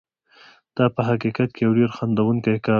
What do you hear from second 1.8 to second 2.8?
خندوونکی کار و.